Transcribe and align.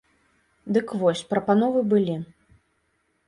Дык 0.77 0.87
вось, 1.01 1.21
прапановы 1.33 1.79
былі. 1.91 2.15